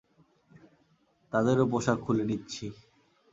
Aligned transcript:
তাদেরও 1.33 1.65
পোশাক 1.71 1.97
খুলে 2.05 2.23
নিচ্ছি। 2.29 2.65